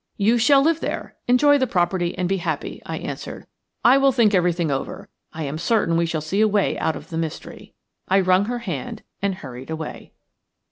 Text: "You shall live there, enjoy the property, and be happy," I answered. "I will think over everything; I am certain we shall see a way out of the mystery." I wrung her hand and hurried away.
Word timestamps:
"You 0.17 0.39
shall 0.39 0.63
live 0.63 0.79
there, 0.79 1.15
enjoy 1.27 1.59
the 1.59 1.67
property, 1.67 2.17
and 2.17 2.27
be 2.27 2.37
happy," 2.37 2.81
I 2.87 2.97
answered. 2.97 3.45
"I 3.85 3.99
will 3.99 4.11
think 4.11 4.33
over 4.33 4.37
everything; 4.39 4.71
I 4.71 5.43
am 5.43 5.59
certain 5.59 5.95
we 5.95 6.07
shall 6.07 6.21
see 6.21 6.41
a 6.41 6.47
way 6.47 6.75
out 6.79 6.95
of 6.95 7.11
the 7.11 7.19
mystery." 7.19 7.75
I 8.07 8.19
wrung 8.21 8.45
her 8.45 8.57
hand 8.65 9.03
and 9.21 9.35
hurried 9.35 9.69
away. 9.69 10.11